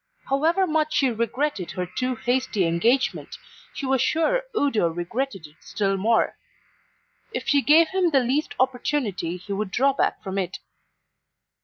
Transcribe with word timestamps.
However 0.31 0.65
much 0.65 0.93
she 0.95 1.11
regretted 1.11 1.69
her 1.73 1.85
too 1.85 2.15
hasty 2.15 2.65
engagement, 2.65 3.37
she 3.71 3.85
was 3.85 4.01
sure 4.01 4.41
Udo 4.57 4.87
regretted 4.87 5.45
it 5.45 5.57
still 5.59 5.95
more. 5.95 6.39
If 7.33 7.47
she 7.47 7.61
gave 7.61 7.89
him 7.89 8.09
the 8.09 8.19
least 8.21 8.55
opportunity 8.59 9.37
he 9.37 9.53
would 9.53 9.69
draw 9.69 9.93
back 9.93 10.23
from 10.23 10.39
it. 10.39 10.57